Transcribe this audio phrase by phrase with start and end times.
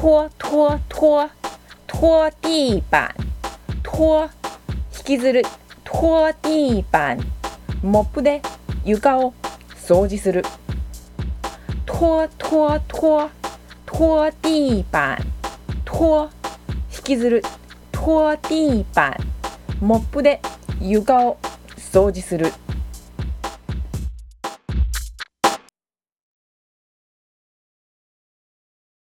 [0.00, 1.28] 拖拖拖
[1.86, 3.14] 拖地板
[3.82, 4.30] 拖
[4.96, 5.42] 引きずる
[5.84, 7.18] 拖地板。
[7.82, 8.40] モップで
[8.82, 9.34] 床を
[9.76, 10.42] 掃除する。
[11.84, 13.28] 拖拖拖
[13.84, 15.18] 拖地板。
[15.84, 16.30] 拖
[16.96, 17.42] 引きずる。
[17.92, 19.18] 拖地板。
[19.82, 20.40] モップで
[20.80, 21.36] 床を
[21.76, 22.50] 掃除する。